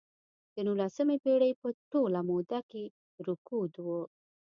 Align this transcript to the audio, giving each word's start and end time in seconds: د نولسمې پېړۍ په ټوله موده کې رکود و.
د 0.53 0.55
نولسمې 0.67 1.17
پېړۍ 1.23 1.51
په 1.61 1.67
ټوله 1.91 2.19
موده 2.29 2.59
کې 2.69 2.83
رکود 3.27 3.73
و. 3.85 3.87